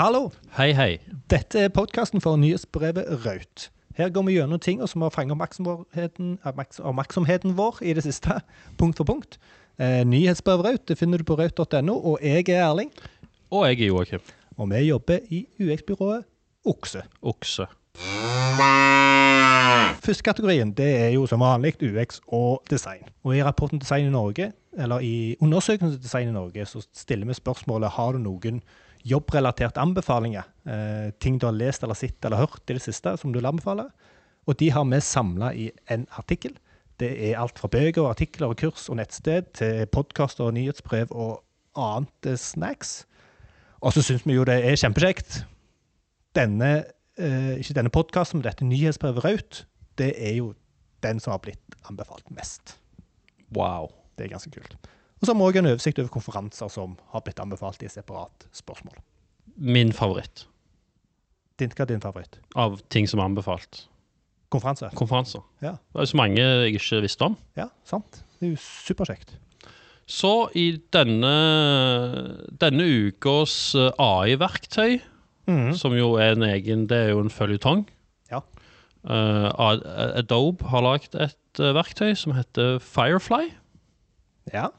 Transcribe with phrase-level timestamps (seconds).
[0.00, 0.30] Hallo!
[0.56, 0.94] Hei, hei.
[1.28, 3.66] Dette er podkasten for nyhetsbrevet Raut.
[3.98, 6.38] Her går vi gjennom ting som har fanget oppmerksomheten,
[6.88, 8.38] oppmerksomheten vår i det siste,
[8.80, 9.36] punkt for punkt.
[9.76, 12.88] Eh, nyhetsbrevet Raut det finner du på raut.no, og jeg er Erling.
[13.52, 14.24] Og jeg er Joakim.
[14.56, 16.24] Og vi jobber i UX-byrået
[16.64, 17.04] Okse.
[17.20, 17.68] Okse.
[20.00, 23.04] Første kategorien det er jo som vanlig UX og design.
[23.20, 27.36] Og I rapporten Design i Norge, eller i undersøkelsen Design i Norge, så stiller vi
[27.36, 28.64] spørsmålet har du noen
[29.06, 30.46] jobbrelaterte anbefalinger.
[30.66, 33.48] Eh, ting du har lest eller sett eller hørt i det siste som du vil
[33.48, 33.88] anbefale.
[34.48, 36.56] Og de har vi samla i en artikkel.
[37.00, 41.40] Det er alt fra bøker, artikler, og kurs og nettsted til podkaster, og nyhetsbrev og
[41.76, 43.06] annet snacks.
[43.80, 45.44] Og så syns vi jo det er kjempekjekt.
[46.36, 46.84] Denne,
[47.16, 49.64] eh, ikke denne podkasten, men dette nyhetsbrevet Raut,
[49.96, 50.52] det er jo
[51.02, 52.76] den som har blitt anbefalt mest.
[53.56, 53.88] Wow.
[54.20, 54.76] Det er ganske kult.
[55.20, 58.46] Og så har vi òg en oversikt over konferanser som har blitt anbefalt i separat
[58.56, 58.96] spørsmål.
[59.60, 60.46] Min favoritt
[61.60, 62.38] Din, hva er din favoritt?
[62.56, 63.82] av ting som er anbefalt.
[64.50, 64.88] Konferanse?
[64.96, 65.44] Konferanser.
[65.60, 65.76] Ja.
[65.92, 67.36] Det er så mange jeg ikke visste om.
[67.58, 68.22] Ja, sant.
[68.40, 69.36] Det er jo superkjekt.
[70.10, 71.34] Så i denne,
[72.58, 74.98] denne ukas eh, AI-verktøy,
[75.46, 75.70] mm.
[75.78, 77.84] som jo er en egen Det er jo en føljetong.
[78.32, 78.40] Ja.
[79.04, 79.46] Uh,
[80.18, 83.52] Adobe har lagd et eh, verktøy som heter Firefly.
[84.50, 84.70] Ja,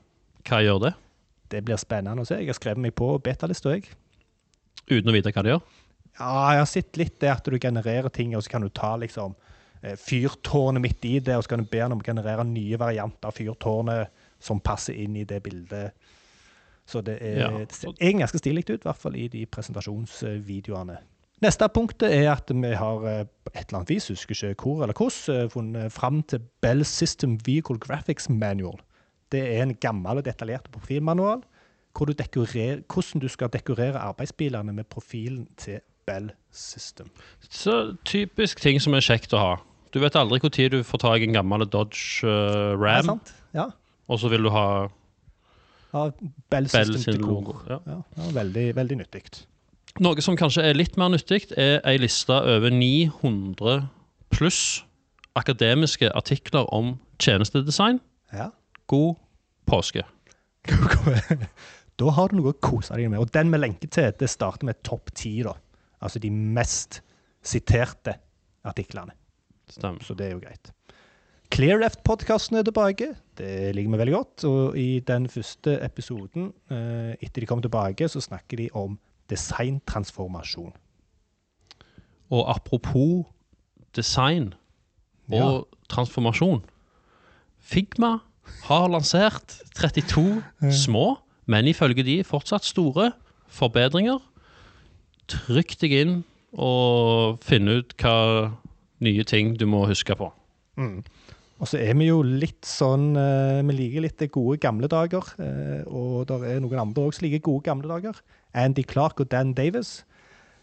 [0.47, 0.93] Hva gjør det?
[1.51, 2.37] det blir spennende å se.
[2.39, 3.89] Jeg har skrevet meg på betalista, jeg.
[4.87, 5.63] Uten å vite hva det gjør.
[6.15, 8.93] Ja, jeg har sett litt det at du genererer ting, og så kan du ta
[8.99, 9.35] liksom
[9.83, 13.27] eh, fyrtårnet midt i det, og så kan du be om å generere nye varianter
[13.31, 15.91] av fyrtårnet som passer inn i det bildet.
[16.87, 17.49] Så det, er, Ja.
[17.59, 20.97] det ser ganske stilig ut, i hvert fall i de presentasjonsvideoene.
[21.41, 24.83] Neste punktet er at vi har eh, på et eller annet vis, husker ikke hvor
[24.85, 28.79] eller hvordan, eh, funnet fram til Bell System Vehicle Graphics Manual.
[29.31, 31.41] Det er en gammel og detaljert profilmanual
[31.91, 37.09] hvor du dekorer, hvordan du skal dekorere arbeidsbilene med profilen til Bell System.
[37.49, 39.51] Så typisk ting som er kjekt å ha.
[39.91, 43.33] Du vet aldri når du får tak i en gammel Dodge det Ram, sant?
[43.53, 43.69] Ja.
[44.07, 44.87] og så vil du ha
[45.91, 46.05] ja
[46.49, 47.27] Bell Bell sin dekor.
[47.27, 47.55] logo.
[47.67, 47.79] Ja.
[47.85, 49.23] Ja, ja, veldig, veldig nyttig.
[49.99, 53.89] Noe som kanskje er litt mer nyttig, er ei liste over 900
[54.31, 54.85] pluss
[55.35, 57.99] akademiske artikler om tjenestedesign.
[58.31, 58.49] Ja.
[58.91, 59.15] God
[59.69, 60.03] påske.
[62.01, 63.21] da har du noe å kose deg med.
[63.21, 65.55] Og den vi lenker til, det starter med topp ti, da.
[66.01, 67.01] Altså de mest
[67.45, 68.17] siterte
[68.67, 69.15] artiklene.
[69.71, 70.03] Stemmer.
[70.03, 70.73] Så det er jo greit.
[71.51, 73.09] Clearleft-podkasten er tilbake.
[73.37, 74.45] Det liker vi veldig godt.
[74.47, 78.97] Og i den første episoden, eh, etter de kom tilbake, så snakker de om
[79.31, 80.71] designtransformasjon.
[82.31, 83.25] Og apropos
[83.95, 84.53] design
[85.31, 86.63] og transformasjon.
[87.59, 88.17] Figma
[88.67, 90.41] har lansert 32
[90.71, 91.17] små,
[91.49, 93.11] men ifølge de fortsatt store,
[93.51, 94.19] forbedringer.
[95.31, 96.15] Trykk deg inn
[96.51, 98.51] og finn ut hva
[99.01, 100.29] nye ting du må huske på.
[100.79, 101.01] Mm.
[101.61, 105.27] Og så er vi jo litt sånn eh, Vi liker litt de gode gamle dager.
[105.37, 108.17] eh, og det er noen andre også som liker gode gamle dager.
[108.57, 110.01] Andy Clark og Dan Davis.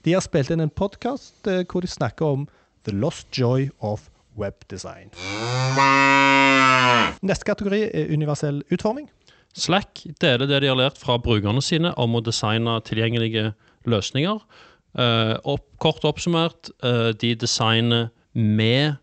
[0.04, 2.48] De har spilt inn en podkast hvor de snakker om
[2.84, 5.10] The Lost Joy of Webdesign.
[7.22, 9.08] Neste kategori er universell utforming.
[9.58, 13.52] Slack deler det de har lært fra brukerne sine om å designe tilgjengelige
[13.88, 14.38] løsninger.
[14.98, 18.96] Uh, opp, kort oppsummert, uh, de designer med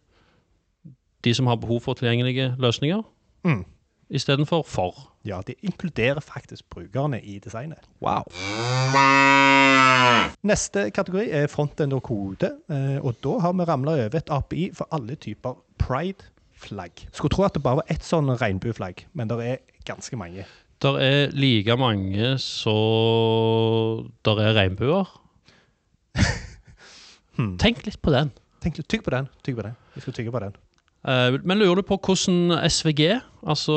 [1.26, 3.04] de som har behov for tilgjengelige løsninger,
[3.46, 3.64] Mm.
[4.10, 4.94] istedenfor for.
[5.26, 7.80] Ja, de inkluderer faktisk brukerne i designet.
[8.02, 8.24] Wow.
[10.46, 12.52] Neste kategori er frontend og kode.
[12.70, 15.56] Uh, Og da har vi ramla over et API for alle typer
[16.56, 17.08] pride-flagg.
[17.14, 20.46] Skulle tro at det bare var ett sånn regnbueflagg, men det er ganske mange.
[20.82, 22.76] Det er like mange så
[24.24, 25.06] det er regnbuer.
[27.36, 27.58] Hmm.
[27.60, 28.30] Tenk litt på den.
[28.64, 29.26] Tenk, tygg på den.
[29.44, 29.74] Tygg på den.
[29.92, 30.54] Vi skal tygge på den.
[31.04, 33.76] Uh, men lurer du på hvordan SVG, altså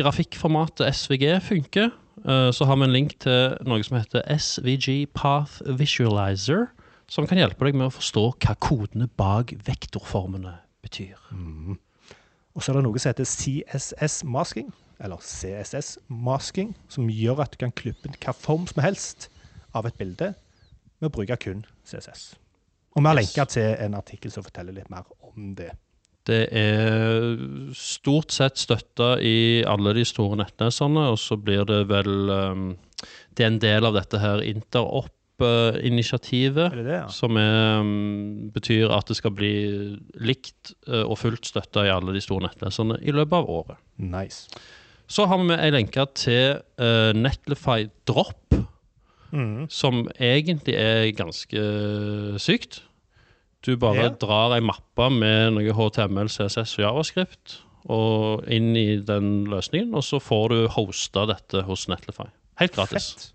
[0.00, 1.92] grafikkformatet SVG, funker,
[2.24, 6.70] eh, så har vi en link til noe som heter SVG Path Visualizer,
[7.04, 11.18] som kan hjelpe deg med å forstå hva kodene bak vektorformene betyr.
[12.54, 14.68] Og så er det noe som heter CSS-masking,
[15.02, 19.28] eller CSS-masking, som gjør at du kan klippe hva form som helst
[19.74, 20.34] av et bilde
[21.00, 22.34] med å bruke kun CSS.
[22.94, 23.24] Og vi har Yes.
[23.26, 25.72] lenka til en artikkel som forteller litt mer om det.
[26.24, 27.36] Det er
[27.76, 32.78] stort sett støtta i alle de store nettnesene, og så blir det vel um,
[33.36, 35.20] Det er en del av dette her Interopp-initiativet.
[36.74, 37.08] Det, ja?
[37.12, 39.54] Som er, um, betyr at det skal bli
[40.22, 43.82] likt uh, og fullt støtta i alle de store nettleserne i løpet av året.
[43.98, 44.46] Nice.
[45.10, 48.56] Så har vi med ei lenke til uh, Netlify Drop,
[49.34, 49.66] mm.
[49.68, 51.68] som egentlig er ganske
[52.40, 52.82] sykt.
[53.64, 54.16] Du bare yeah.
[54.20, 57.60] drar ei mappe med noe HTML, CSS og Javascript
[57.92, 62.30] og inn i den løsningen, og så får du hosta dette hos Netlify.
[62.60, 63.10] Helt gratis.
[63.12, 63.33] Fett.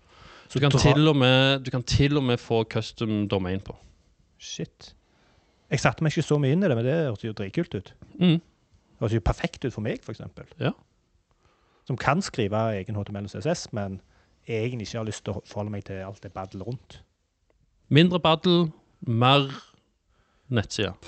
[0.50, 3.76] Du kan, dra- til og med, du kan til og med få custom domain på.
[4.38, 4.94] Shit.
[5.70, 7.92] Jeg satte meg ikke så mye inn i det, men det hørtes jo dritkult ut.
[8.18, 8.40] Mm.
[8.40, 10.20] Det hørtes jo perfekt ut for meg, f.eks.
[10.58, 10.72] Ja.
[11.86, 14.00] Som kan skrive egen HTML og CSS, men
[14.50, 16.98] egentlig ikke har lyst til å forholde meg til alt det baddel rundt.
[17.90, 18.72] Mindre battle,
[19.06, 19.46] mer
[20.50, 20.98] nettsider.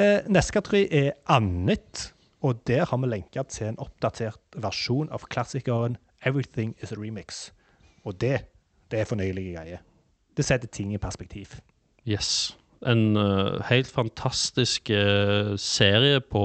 [0.00, 2.10] Eh, Neskatry er annet,
[2.42, 7.52] og der har vi lenka til en oppdatert versjon av klassikeren Everything is a remix.
[8.04, 8.40] Og det,
[8.90, 9.78] det er fornøyelige greier.
[10.36, 11.46] Det setter ting i perspektiv.
[12.08, 12.56] Yes.
[12.86, 16.44] En uh, helt fantastisk uh, serie på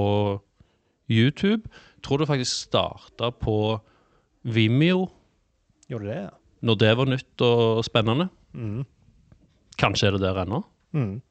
[1.10, 1.70] YouTube.
[2.04, 3.80] Tror det faktisk starta på
[4.44, 5.08] Vimeo,
[5.90, 6.30] Gjorde det ja?
[6.66, 8.28] når det var nytt og spennende.
[8.54, 8.86] Mm.
[9.78, 10.62] Kanskje er det der ennå.
[10.96, 11.22] Mm.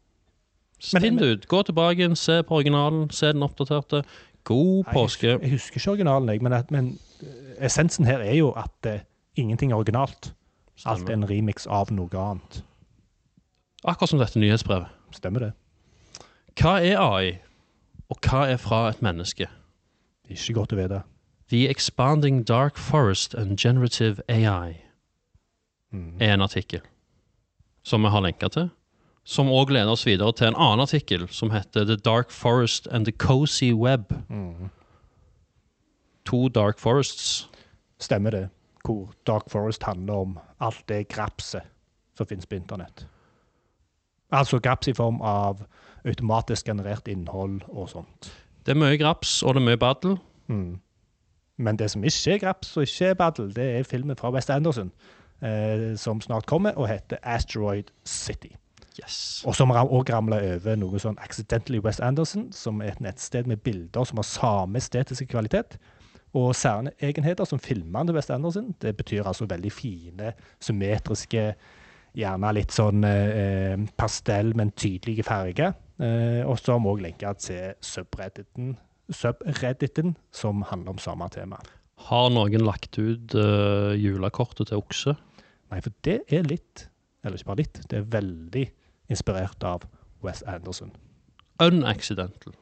[0.84, 1.48] Finn det ut.
[1.48, 4.04] Gå tilbake se på originalen, se den oppdaterte.
[4.44, 5.26] God påske.
[5.40, 9.00] Jeg husker, ikke originalen, jeg, men, at, men eh, essensen her er jo at uh,
[9.36, 10.34] ingenting er originalt.
[10.84, 12.60] Alt er en remix av noe annet.
[13.84, 14.90] Akkurat som dette nyhetsbrevet.
[15.14, 15.50] Stemmer det?
[16.60, 17.34] Hva er AI,
[18.10, 19.48] og hva er fra et menneske?
[20.28, 21.02] Ikke godt å vite.
[21.52, 24.80] The Expanding Dark Forest and Generative AI
[25.94, 26.16] Mm.
[26.20, 26.80] er en artikkel
[27.82, 28.70] som vi har lenka til.
[29.24, 33.08] Som òg leder oss videre til en annen artikkel som heter The Dark Forest and
[33.08, 34.12] the Cozy Web.
[34.28, 34.70] Mm.
[36.28, 37.48] To Dark Forests.
[37.98, 38.48] Stemmer det.
[38.84, 41.62] Hvor Dark Forest handler om alt det grapset
[42.16, 43.06] som finnes på internett.
[44.32, 45.64] Altså graps i form av
[46.04, 48.32] automatisk generert innhold og sånt.
[48.66, 50.16] Det er mye graps, og det er mye battle.
[50.48, 50.80] Mm.
[51.56, 54.50] Men det som ikke er graps og ikke er battle, det er filmen fra West
[54.50, 54.90] Anderson,
[55.42, 58.54] eh, som snart kommer, og heter Asteroid City.
[58.94, 59.42] Yes.
[59.48, 63.62] Og som òg ramla over noe sånn Accidentally West Anderson, som er et nettsted med
[63.66, 65.78] bilder som har samme estetiske kvalitet.
[66.34, 68.72] Og særegenheter egenheter som filmene til West Anderson.
[68.82, 70.32] Det betyr altså veldig fine,
[70.62, 71.44] symmetriske,
[72.14, 75.74] gjerne litt sånn eh, pastell, men tydelige farger.
[76.02, 78.74] Eh, og som òg lenka til subredditen,
[79.10, 81.58] subredditen, som handler om samme tema.
[82.08, 85.14] Har noen lagt ut uh, julekortet til okse?
[85.70, 86.88] Nei, for det er litt,
[87.22, 88.64] eller ikke bare litt, det er veldig
[89.10, 89.82] inspirert av
[90.24, 90.90] West Anderson.
[91.62, 92.52] Unaccidental.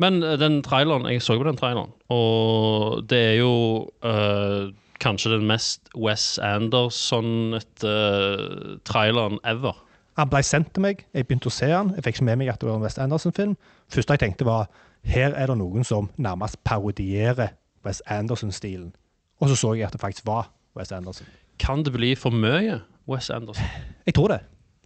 [0.00, 5.30] Men eh, den traileren, jeg så på den traileren, og det er jo uh, kanskje
[5.34, 9.84] den mest Wes Anderson-traileren ever.
[10.18, 12.48] Han ble sendt til meg, jeg begynte å se han, jeg fikk ikke med meg
[12.52, 13.54] at det var en West Anderson-film.
[13.92, 14.64] første jeg tenkte var,
[15.06, 17.48] her er det noen som nærmest parodierer
[17.86, 18.92] West Anderson-stilen.
[19.40, 21.26] Og så så jeg at det faktisk var West Anderson.
[21.58, 23.64] Kan det bli for mye Wes Anderson?
[24.06, 24.40] Jeg tror det.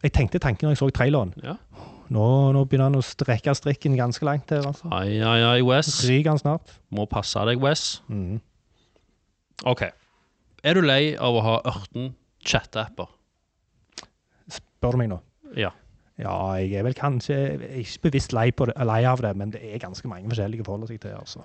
[0.05, 1.33] Jeg tenkte tanken når jeg så traileren.
[1.41, 1.57] Ja.
[2.13, 4.91] Nå, nå begynner han å strekke strikken ganske langt her, altså.
[4.93, 5.89] Ai, ai, ai, Wes.
[6.05, 6.75] Ryker han snart.
[6.93, 8.03] Må passe deg, Wes.
[8.13, 8.43] Mm.
[9.71, 9.87] OK.
[10.65, 12.13] Er du lei av å ha 18
[12.45, 13.09] chat-apper?
[14.53, 15.19] Spør du meg nå?
[15.57, 15.73] Ja.
[16.21, 19.51] Ja, jeg er vel kanskje er ikke bevisst lei, på det, lei av det, men
[19.55, 21.43] det er ganske mange forskjellige å forholde seg til, altså.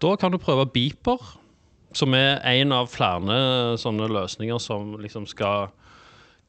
[0.00, 1.20] Da kan du prøve Beeper,
[1.96, 5.72] som er en av flere sånne løsninger som liksom skal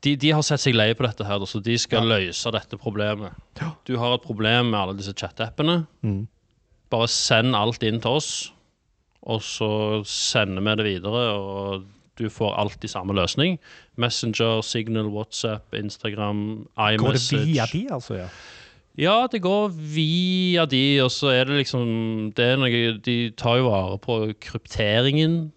[0.05, 3.33] de, de har sett seg lei på dette her, så de skal løse dette problemet.
[3.87, 5.81] Du har et problem med alle disse chat-appene.
[6.05, 6.27] Mm.
[6.93, 8.31] Bare send alt inn til oss,
[9.27, 9.69] og så
[10.07, 11.87] sender vi det videre, og
[12.17, 13.57] du får alltid samme løsning.
[13.97, 17.01] Messenger, Signal, WhatsApp, Instagram, iMessage.
[17.03, 18.21] Går det via de, altså?
[18.21, 18.29] ja?
[18.97, 23.59] Ja, det går via de, og så er det liksom det er noe, De tar
[23.59, 25.51] jo vare på krypteringen.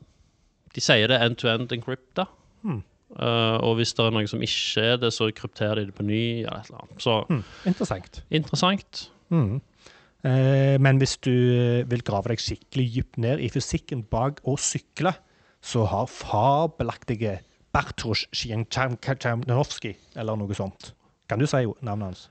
[0.74, 2.26] De sier det end-to-end encrypta.
[2.60, 2.82] Hmm.
[3.10, 6.06] Eh, og hvis det er noe som ikke er det, så krypterer de det på
[6.06, 6.44] ny.
[6.44, 7.02] eller et eller annet.
[7.02, 8.22] Så mm, Interessant.
[8.30, 9.10] interessant.
[9.30, 9.60] Mm.
[10.20, 14.52] Uh, men hvis du eh, vil grave deg skikkelig dypt ned i fysikken bak å
[14.60, 15.14] sykle,
[15.64, 17.38] så har fabelaktige
[17.72, 20.90] Bartosz Sjienjanowski, eller noe sånt
[21.30, 22.26] Kan du si navnet hans?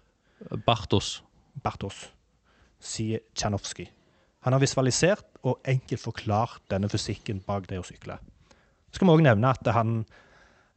[0.68, 1.24] Bartos.
[1.64, 2.04] Bartos
[2.84, 3.88] Sjienjanowski.
[4.46, 8.20] Han har visualisert og enkelt forklart denne fysikken bak det å sykle.
[8.90, 10.04] Så skal vi òg nevne at han,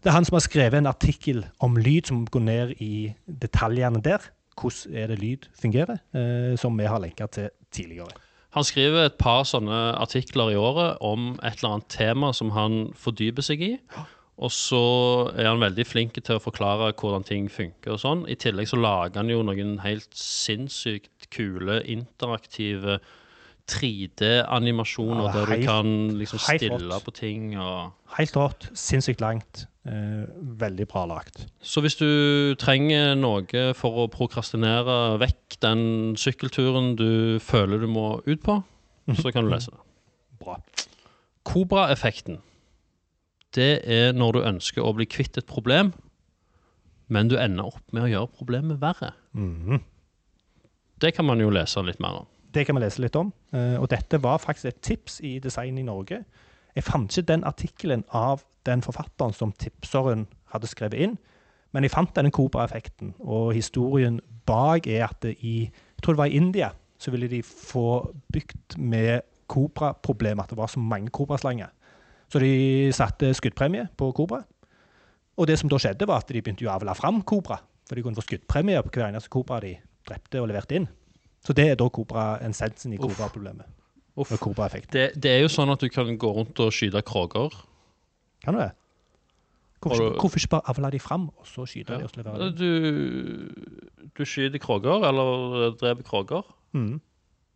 [0.02, 4.02] det er han som har skrevet en artikkel om lyd, som går ned i detaljene
[4.02, 4.24] der.
[4.58, 8.10] Hvordan er det lyd fungerer, eh, som vi har lenka til tidligere.
[8.52, 12.90] Han skriver et par sånne artikler i året om et eller annet tema som han
[13.00, 13.70] fordyper seg i.
[14.42, 14.80] Og så
[15.38, 18.26] er han veldig flink til å forklare hvordan ting funker og sånn.
[18.28, 22.98] I tillegg så lager han jo noen helt sinnssykt kule, interaktive
[23.72, 27.04] 3D-animasjoner Ja, der du kan liksom stille rått.
[27.04, 28.68] på ting og Helt rått.
[28.74, 29.66] Sinnssykt langt.
[29.82, 30.26] Eh,
[30.62, 31.40] veldig bra lagt.
[31.58, 35.82] Så hvis du trenger noe for å prokrastinere vekk den
[36.14, 38.60] sykkelturen du føler du må ut på,
[39.18, 39.82] så kan du lese det.
[40.42, 40.60] Bra.
[41.48, 42.38] Kobraeffekten.
[43.52, 45.90] Det er når du ønsker å bli kvitt et problem,
[47.12, 49.12] men du ender opp med å gjøre problemet verre.
[49.34, 49.82] Mhm.
[51.02, 52.26] Det kan man jo lese litt mer om.
[52.54, 53.32] Det kan vi lese litt om.
[53.52, 56.22] Eh, og dette var faktisk et tips i Design i Norge.
[56.76, 61.18] Jeg fant ikke den artikkelen av den forfatteren som tipseren hadde skrevet inn,
[61.72, 63.14] men jeg fant denne Cobra-effekten.
[63.20, 67.28] Og historien bak er at det i jeg tror det var i India så ville
[67.30, 71.70] de få bygd med Cobra-problemet, at det var så mange Cobra-slanger.
[72.30, 74.40] Så de satte skuddpremie på Cobra.
[75.36, 77.58] Og det som da skjedde, var at de begynte å avle fram Cobra.
[77.88, 79.74] For de kunne få skuddpremie på hver eneste Cobra de
[80.08, 80.88] drepte og leverte inn.
[81.42, 83.10] Så det er da Cobra, essensen i Uff.
[83.10, 83.81] Cobra-problemet.
[84.16, 84.28] Uff.
[84.92, 87.54] Det, det er jo sånn at du kan gå rundt og skyte kroger.
[88.44, 88.72] Kan du det?
[89.82, 91.98] Hvorfor, du- hvorfor ikke bare avle de fram, og så skyte Ja.
[91.98, 92.58] de og levere de?
[92.58, 96.42] Du, du skyter kroger, eller dreper kroger.
[96.72, 97.00] Mm.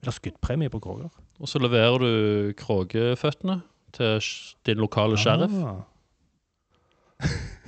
[0.02, 1.08] Eller skuddpremie på Kroger.
[1.40, 3.60] og så leverer du krogeføttene
[3.92, 4.20] til
[4.66, 5.82] din lokale sheriff, Ah.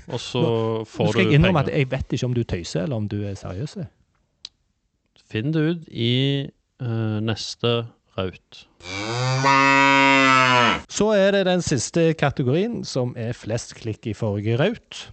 [0.08, 1.78] og så Nå får skal du jeg innrømme at penger.
[1.78, 3.76] jeg vet ikke om du tøyser, eller om du er seriøs.
[5.28, 6.48] Finn det ut i
[6.80, 7.86] uh, neste
[8.18, 8.64] raut.
[10.88, 15.04] Så er det den siste kategorien, som er flest klikk i forrige raut.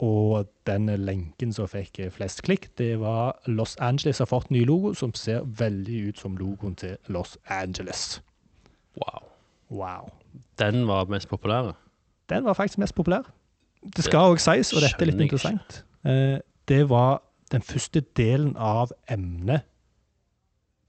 [0.00, 4.94] Og den lenken som fikk flest klikk, det var Los Angeles har fått ny logo,
[4.96, 8.22] som ser veldig ut som logoen til Los Angeles.
[8.96, 9.28] Wow.
[9.70, 10.08] Wow.
[10.58, 11.74] Den var mest populære.
[12.30, 13.28] Den var faktisk mest populær.
[13.96, 18.56] Det skal òg sies, og dette er litt interessant, eh, det var den første delen
[18.56, 19.64] av emnet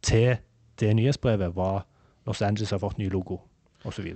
[0.04, 0.38] til
[0.82, 1.86] det nyhetsbrevet var
[2.30, 3.40] Los Angeles har fått ny logo,
[3.88, 4.08] osv.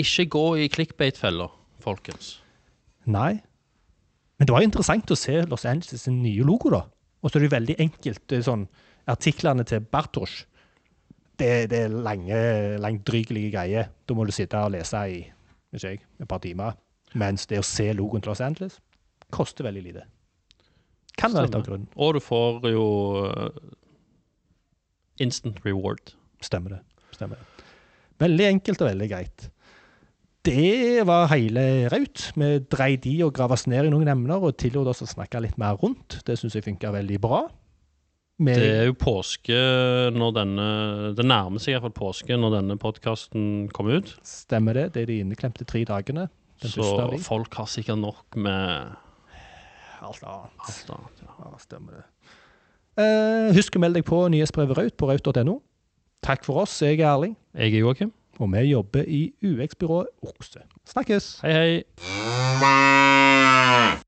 [0.00, 1.50] Ikke gå i clickbait-feller,
[1.82, 2.36] folkens.
[3.04, 3.42] Nei.
[4.38, 6.86] Men det var jo interessant å se Los Angeles sin nye logo, da.
[7.22, 8.24] Og så er det jo veldig enkelt.
[8.34, 8.64] Er sånn,
[9.10, 10.44] Artiklene til Bartosz
[11.42, 12.38] det, det er lange,
[12.82, 13.90] langdrygelige greier.
[14.06, 15.20] Da må du sitte og lese i
[15.72, 16.76] jeg, et par timer.
[17.18, 18.78] Mens det å se logoen til Los Angeles
[19.32, 20.04] koster veldig lite.
[21.18, 21.88] Kan være litt av grunnen.
[21.96, 22.86] Og du får jo
[23.28, 23.48] eh,
[25.22, 26.12] instant reward.
[26.42, 26.82] Stemmer det.
[27.14, 27.66] Stemmer det.
[28.22, 29.48] Veldig enkelt og veldig greit.
[30.42, 31.62] Det var hele
[31.92, 32.32] Raut.
[32.34, 35.38] Vi dreide i og grave oss ned i noen emner og tillot oss å snakke
[35.44, 36.18] litt mer rundt.
[36.26, 37.44] Det syns jeg funka veldig bra.
[38.42, 39.54] Med Det er jo påske
[40.16, 40.66] når denne
[41.14, 44.14] Det nærmer seg iallfall påske når denne podkasten kommer ut.
[44.26, 44.86] Stemmer det.
[44.96, 46.26] Det er de inneklemte tre dagene.
[46.62, 46.88] Så
[47.22, 48.96] folk har sikkert nok med
[50.02, 50.58] Alt annet.
[50.66, 51.22] alt annet.
[51.22, 51.32] Ja.
[51.38, 52.04] Ja, stemmer det.
[53.00, 55.60] Eh, husk å melde deg på nyhetsbrevet Raut på raut.no.
[56.22, 56.74] Takk for oss.
[56.84, 57.36] Jeg er Erling.
[57.56, 58.12] Jeg er Joakim.
[58.40, 60.64] Og vi jobber i UX-byrået Okse.
[60.88, 61.40] Snakkes!
[61.44, 61.82] Hei,
[62.62, 63.98] hei.